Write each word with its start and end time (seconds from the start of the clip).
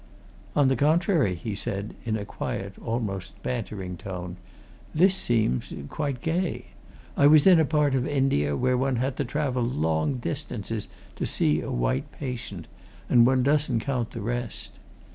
"On 0.55 0.67
the 0.67 0.75
contrary," 0.75 1.35
he 1.35 1.53
said 1.53 1.93
in 2.05 2.17
a 2.17 2.25
quiet 2.25 2.73
almost 2.83 3.33
bantering 3.43 3.97
tone, 3.97 4.37
"this 4.95 5.13
seems 5.13 5.71
quite 5.89 6.23
gay. 6.23 6.69
I 7.15 7.27
was 7.27 7.45
in 7.45 7.59
a 7.59 7.65
part 7.65 7.93
of 7.93 8.07
India 8.07 8.57
where 8.57 8.75
one 8.79 8.95
had 8.95 9.15
to 9.17 9.25
travel 9.25 9.61
long 9.61 10.15
distances 10.17 10.87
to 11.17 11.27
see 11.27 11.61
a 11.61 11.69
white 11.69 12.11
patient 12.11 12.65
and 13.09 13.27
one 13.27 13.43
doesn't 13.43 13.81
count 13.81 14.09
the 14.09 14.21
rest. 14.21 14.79